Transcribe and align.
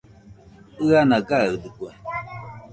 ɨana 0.87 1.17
gaɨdɨkue 1.27 1.89